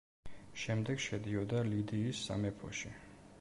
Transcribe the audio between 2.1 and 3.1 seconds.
სამეფოში.